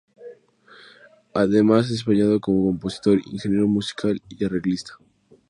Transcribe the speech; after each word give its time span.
Además 1.35 1.85
se 1.85 1.91
ha 1.91 1.91
desempeñado 1.91 2.39
como 2.39 2.65
compositor, 2.65 3.21
ingeniero 3.31 3.67
musical 3.67 4.19
y 4.29 4.43
arreglista. 4.43 4.93